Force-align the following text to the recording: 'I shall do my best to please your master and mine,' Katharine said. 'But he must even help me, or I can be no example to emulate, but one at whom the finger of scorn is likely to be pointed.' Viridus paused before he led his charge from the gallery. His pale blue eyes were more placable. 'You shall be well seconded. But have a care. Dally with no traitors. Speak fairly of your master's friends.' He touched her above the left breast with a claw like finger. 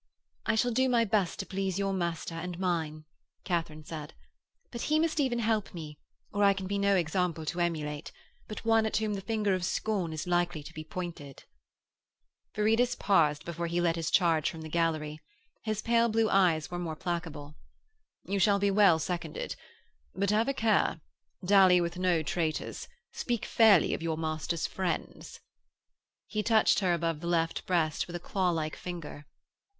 'I 0.47 0.55
shall 0.55 0.71
do 0.71 0.89
my 0.89 1.05
best 1.05 1.37
to 1.37 1.45
please 1.45 1.77
your 1.77 1.93
master 1.93 2.33
and 2.33 2.57
mine,' 2.57 3.05
Katharine 3.43 3.83
said. 3.83 4.15
'But 4.71 4.81
he 4.89 4.97
must 4.99 5.19
even 5.19 5.37
help 5.37 5.75
me, 5.75 5.99
or 6.33 6.43
I 6.43 6.53
can 6.53 6.65
be 6.65 6.79
no 6.79 6.95
example 6.95 7.45
to 7.45 7.59
emulate, 7.59 8.11
but 8.47 8.65
one 8.65 8.87
at 8.87 8.97
whom 8.97 9.13
the 9.13 9.21
finger 9.21 9.53
of 9.53 9.63
scorn 9.63 10.11
is 10.11 10.25
likely 10.25 10.63
to 10.63 10.73
be 10.73 10.83
pointed.' 10.83 11.43
Viridus 12.55 12.95
paused 12.95 13.45
before 13.45 13.67
he 13.67 13.79
led 13.79 13.95
his 13.95 14.09
charge 14.09 14.49
from 14.49 14.61
the 14.61 14.69
gallery. 14.69 15.19
His 15.65 15.83
pale 15.83 16.09
blue 16.09 16.31
eyes 16.31 16.71
were 16.71 16.79
more 16.79 16.95
placable. 16.95 17.53
'You 18.23 18.39
shall 18.39 18.57
be 18.57 18.71
well 18.71 18.97
seconded. 18.97 19.55
But 20.15 20.31
have 20.31 20.47
a 20.47 20.53
care. 20.55 20.99
Dally 21.45 21.79
with 21.79 21.99
no 21.99 22.23
traitors. 22.23 22.87
Speak 23.11 23.45
fairly 23.45 23.93
of 23.93 24.01
your 24.01 24.17
master's 24.17 24.65
friends.' 24.65 25.39
He 26.25 26.41
touched 26.41 26.79
her 26.79 26.95
above 26.95 27.19
the 27.19 27.27
left 27.27 27.67
breast 27.67 28.07
with 28.07 28.15
a 28.15 28.19
claw 28.19 28.49
like 28.49 28.75
finger. 28.75 29.27